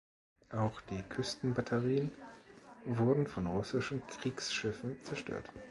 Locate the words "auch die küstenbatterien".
0.49-2.11